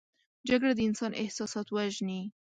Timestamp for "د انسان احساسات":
0.75-1.67